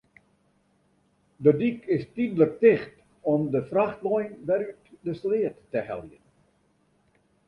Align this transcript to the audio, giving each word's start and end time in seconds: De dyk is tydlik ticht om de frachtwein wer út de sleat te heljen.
De 1.43 1.51
dyk 1.61 1.79
is 1.95 2.03
tydlik 2.13 2.53
ticht 2.61 2.95
om 3.33 3.41
de 3.53 3.61
frachtwein 3.69 4.31
wer 4.47 4.61
út 4.75 4.83
de 5.05 5.13
sleat 5.19 5.57
te 5.71 5.79
heljen. 5.87 6.23